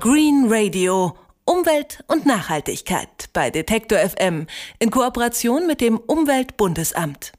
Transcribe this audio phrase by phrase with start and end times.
[0.00, 1.12] Green Radio.
[1.44, 4.46] Umwelt und Nachhaltigkeit bei Detektor FM
[4.78, 7.32] in Kooperation mit dem Umweltbundesamt.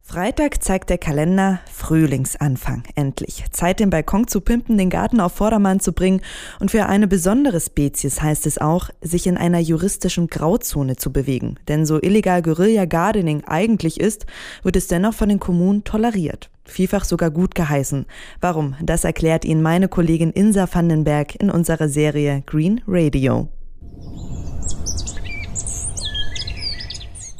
[0.00, 2.84] Freitag zeigt der Kalender Frühlingsanfang.
[2.94, 3.46] Endlich.
[3.50, 6.20] Zeit, den Balkon zu pimpen, den Garten auf Vordermann zu bringen.
[6.60, 11.56] Und für eine besondere Spezies heißt es auch, sich in einer juristischen Grauzone zu bewegen.
[11.66, 14.26] Denn so illegal Guerilla Gardening eigentlich ist,
[14.62, 16.51] wird es dennoch von den Kommunen toleriert.
[16.64, 18.06] Vielfach sogar gut geheißen.
[18.40, 18.76] Warum?
[18.80, 23.48] Das erklärt Ihnen meine Kollegin Insa Vandenberg in unserer Serie Green Radio.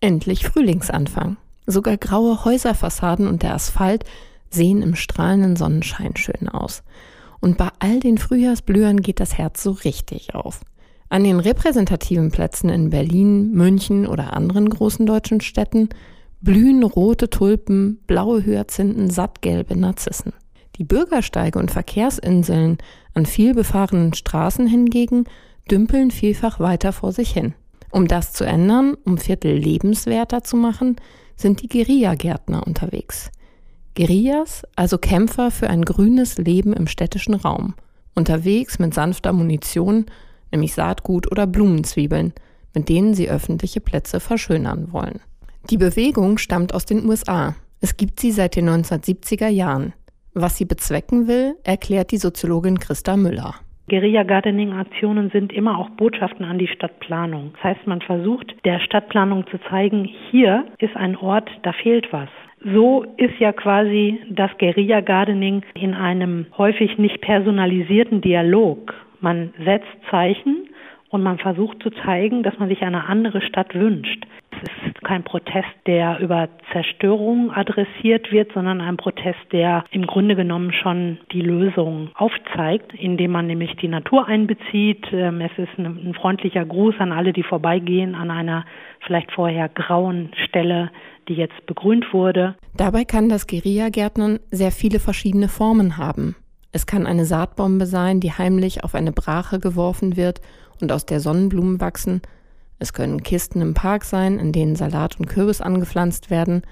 [0.00, 1.36] Endlich Frühlingsanfang.
[1.66, 4.04] Sogar graue Häuserfassaden und der Asphalt
[4.48, 6.82] sehen im strahlenden Sonnenschein schön aus.
[7.40, 10.60] Und bei all den Frühjahrsblühern geht das Herz so richtig auf.
[11.10, 15.88] An den repräsentativen Plätzen in Berlin, München oder anderen großen deutschen Städten
[16.40, 20.32] blühen rote Tulpen, blaue Hyazinthen, sattgelbe Narzissen.
[20.76, 22.78] Die Bürgersteige und Verkehrsinseln
[23.14, 25.24] an vielbefahrenen Straßen hingegen
[25.70, 27.54] dümpeln vielfach weiter vor sich hin.
[27.90, 30.96] Um das zu ändern, um Viertel lebenswerter zu machen,
[31.36, 33.30] sind die Guerilla-Gärtner unterwegs.
[33.94, 37.74] Guerillas, also Kämpfer für ein grünes Leben im städtischen Raum.
[38.14, 40.06] Unterwegs mit sanfter Munition,
[40.52, 42.32] nämlich Saatgut oder Blumenzwiebeln,
[42.74, 45.20] mit denen sie öffentliche Plätze verschönern wollen.
[45.68, 47.54] Die Bewegung stammt aus den USA.
[47.80, 49.92] Es gibt sie seit den 1970er Jahren.
[50.32, 53.54] Was sie bezwecken will, erklärt die Soziologin Christa Müller.
[53.88, 57.52] Guerilla-Gardening-Aktionen sind immer auch Botschaften an die Stadtplanung.
[57.54, 62.28] Das heißt, man versucht der Stadtplanung zu zeigen, hier ist ein Ort, da fehlt was.
[62.62, 68.94] So ist ja quasi das Guerilla-Gardening in einem häufig nicht personalisierten Dialog.
[69.20, 70.68] Man setzt Zeichen
[71.08, 74.24] und man versucht zu zeigen, dass man sich eine andere Stadt wünscht.
[74.62, 80.72] Es kein Protest, der über Zerstörung adressiert wird, sondern ein Protest, der im Grunde genommen
[80.72, 85.04] schon die Lösung aufzeigt, indem man nämlich die Natur einbezieht.
[85.10, 88.64] Ähm, es ist ein freundlicher Gruß an alle, die vorbeigehen, an einer
[89.04, 90.92] vielleicht vorher grauen Stelle,
[91.26, 92.54] die jetzt begrünt wurde.
[92.76, 96.36] Dabei kann das Guerilla-Gärtnern sehr viele verschiedene Formen haben.
[96.70, 100.40] Es kann eine Saatbombe sein, die heimlich auf eine Brache geworfen wird
[100.80, 102.22] und aus der Sonnenblumen wachsen.
[102.80, 106.62] Es können Kisten im Park sein, in denen Salat und Kürbis angepflanzt werden,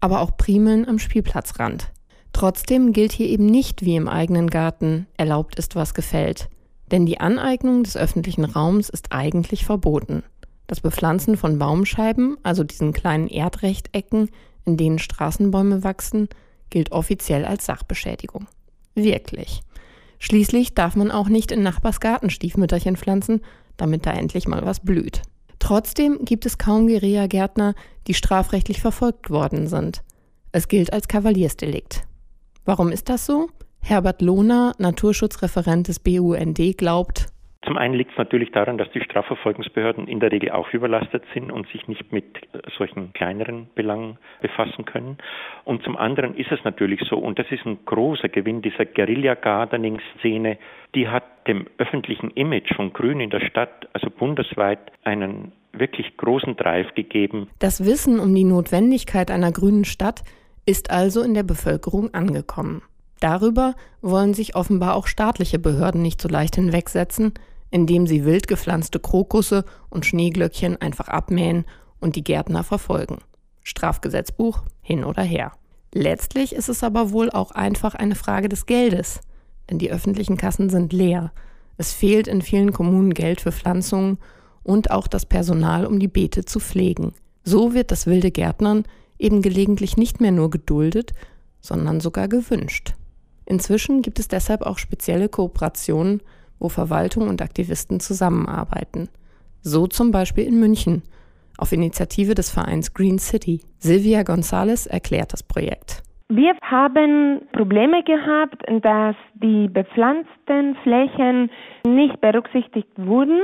[0.00, 1.92] aber auch Primeln am Spielplatzrand.
[2.32, 6.48] Trotzdem gilt hier eben nicht wie im eigenen Garten, erlaubt ist, was gefällt.
[6.90, 10.24] Denn die Aneignung des öffentlichen Raums ist eigentlich verboten.
[10.66, 14.30] Das Bepflanzen von Baumscheiben, also diesen kleinen Erdrechtecken,
[14.64, 16.28] in denen Straßenbäume wachsen,
[16.68, 18.48] gilt offiziell als Sachbeschädigung.
[18.96, 19.62] Wirklich.
[20.18, 23.40] Schließlich darf man auch nicht in Nachbars Garten Stiefmütterchen pflanzen,
[23.76, 25.22] damit da endlich mal was blüht.
[25.64, 27.74] Trotzdem gibt es kaum Guerilla-Gärtner,
[28.06, 30.02] die strafrechtlich verfolgt worden sind.
[30.52, 32.02] Es gilt als Kavaliersdelikt.
[32.66, 33.48] Warum ist das so?
[33.80, 37.28] Herbert Lohner, Naturschutzreferent des BUND, glaubt,
[37.64, 41.50] zum einen liegt es natürlich daran, dass die Strafverfolgungsbehörden in der Regel auch überlastet sind
[41.50, 42.24] und sich nicht mit
[42.76, 45.18] solchen kleineren Belangen befassen können.
[45.64, 50.58] Und zum anderen ist es natürlich so, und das ist ein großer Gewinn dieser Guerilla-Gardening-Szene,
[50.94, 56.56] die hat dem öffentlichen Image von Grün in der Stadt, also bundesweit, einen wirklich großen
[56.56, 57.48] Drive gegeben.
[57.58, 60.22] Das Wissen um die Notwendigkeit einer grünen Stadt
[60.66, 62.82] ist also in der Bevölkerung angekommen.
[63.20, 67.32] Darüber wollen sich offenbar auch staatliche Behörden nicht so leicht hinwegsetzen,
[67.74, 71.64] indem sie wild gepflanzte Krokusse und Schneeglöckchen einfach abmähen
[71.98, 73.18] und die Gärtner verfolgen.
[73.64, 75.50] Strafgesetzbuch hin oder her.
[75.92, 79.22] Letztlich ist es aber wohl auch einfach eine Frage des Geldes,
[79.68, 81.32] denn die öffentlichen Kassen sind leer.
[81.76, 84.18] Es fehlt in vielen Kommunen Geld für Pflanzungen
[84.62, 87.12] und auch das Personal, um die Beete zu pflegen.
[87.42, 88.84] So wird das wilde Gärtnern
[89.18, 91.12] eben gelegentlich nicht mehr nur geduldet,
[91.60, 92.94] sondern sogar gewünscht.
[93.46, 96.22] Inzwischen gibt es deshalb auch spezielle Kooperationen
[96.58, 99.08] wo Verwaltung und Aktivisten zusammenarbeiten.
[99.62, 101.02] So zum Beispiel in München
[101.58, 103.60] auf Initiative des Vereins Green City.
[103.78, 106.02] Silvia González erklärt das Projekt.
[106.28, 111.50] Wir haben Probleme gehabt, dass die bepflanzten Flächen
[111.86, 113.40] nicht berücksichtigt wurden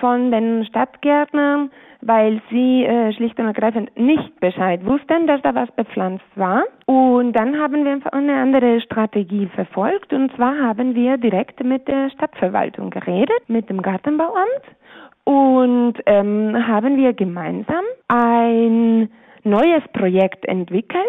[0.00, 1.70] von den Stadtgärtnern
[2.02, 6.64] weil sie äh, schlicht und ergreifend nicht Bescheid wussten, dass da was bepflanzt war.
[6.86, 12.10] Und dann haben wir eine andere Strategie verfolgt und zwar haben wir direkt mit der
[12.10, 14.66] Stadtverwaltung geredet, mit dem Gartenbauamt
[15.24, 19.08] und ähm, haben wir gemeinsam ein
[19.44, 21.06] neues Projekt entwickelt.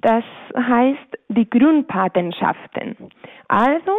[0.00, 0.24] Das
[0.56, 2.96] heißt die Grünpatenschaften.
[3.48, 3.92] Also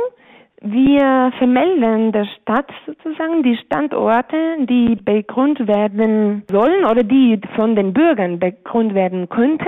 [0.62, 7.94] wir vermelden der Stadt sozusagen die Standorte, die begründet werden sollen oder die von den
[7.94, 9.68] Bürgern begründet werden könnten.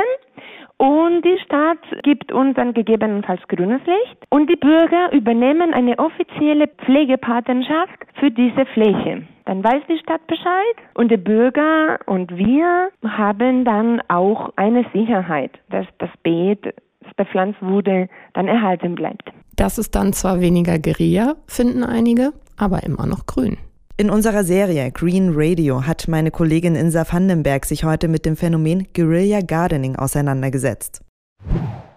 [0.78, 6.68] und die Stadt gibt uns dann gegebenenfalls grünes Licht und die Bürger übernehmen eine offizielle
[6.68, 9.24] Pflegepatenschaft für diese Fläche.
[9.45, 15.51] Dann weiß die Stadt Bescheid und der Bürger und wir haben dann auch eine Sicherheit,
[15.69, 16.66] dass das Beet,
[17.01, 19.31] das bepflanzt wurde, dann erhalten bleibt.
[19.57, 23.57] Das ist dann zwar weniger Guerilla, finden einige, aber immer noch grün.
[23.98, 28.88] In unserer Serie Green Radio hat meine Kollegin Insa Vandenberg sich heute mit dem Phänomen
[28.94, 31.01] Guerilla Gardening auseinandergesetzt.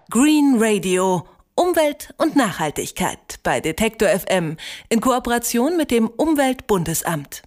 [0.09, 1.23] Green Radio
[1.53, 4.57] Umwelt und Nachhaltigkeit bei Detektor FM
[4.89, 7.43] in Kooperation mit dem Umweltbundesamt.